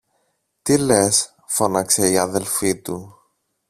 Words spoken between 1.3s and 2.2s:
φώναξε η